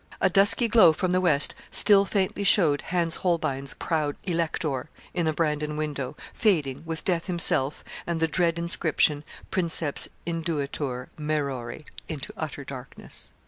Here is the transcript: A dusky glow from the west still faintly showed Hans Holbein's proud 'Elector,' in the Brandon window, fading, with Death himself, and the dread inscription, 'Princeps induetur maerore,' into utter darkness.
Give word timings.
A 0.19 0.31
dusky 0.31 0.67
glow 0.67 0.93
from 0.93 1.11
the 1.11 1.21
west 1.21 1.53
still 1.69 2.05
faintly 2.05 2.43
showed 2.43 2.81
Hans 2.81 3.17
Holbein's 3.17 3.75
proud 3.75 4.15
'Elector,' 4.23 4.89
in 5.13 5.27
the 5.27 5.31
Brandon 5.31 5.77
window, 5.77 6.17
fading, 6.33 6.81
with 6.87 7.03
Death 7.05 7.27
himself, 7.27 7.83
and 8.07 8.19
the 8.19 8.27
dread 8.27 8.57
inscription, 8.57 9.23
'Princeps 9.51 10.09
induetur 10.25 11.09
maerore,' 11.19 11.81
into 12.07 12.33
utter 12.35 12.63
darkness. 12.63 13.31